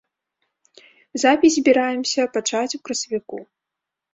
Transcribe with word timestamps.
Запіс 1.25 1.51
збіраемся 1.57 2.21
пачаць 2.39 2.75
у 2.79 2.81
красавіку. 2.91 3.37